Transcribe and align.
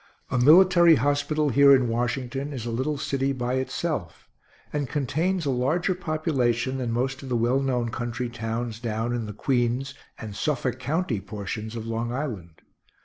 A 0.31 0.39
military 0.39 0.95
hospital 0.95 1.49
here 1.49 1.75
in 1.75 1.87
Washington 1.87 2.51
is 2.53 2.65
a 2.65 2.71
little 2.71 2.97
city 2.97 3.33
by 3.33 3.53
itself, 3.57 4.27
and 4.73 4.89
contains 4.89 5.45
a 5.45 5.51
larger 5.51 5.93
population 5.93 6.79
than 6.79 6.91
most 6.91 7.21
of 7.21 7.29
the 7.29 7.35
well 7.37 7.59
known 7.59 7.89
country 7.89 8.27
towns 8.27 8.79
down 8.79 9.13
in 9.13 9.27
the 9.27 9.31
Queens 9.31 9.93
and 10.17 10.35
Suffolk 10.35 10.79
county 10.79 11.21
portions 11.21 11.75
of 11.75 11.85
Long 11.85 12.11
Island. 12.11 12.63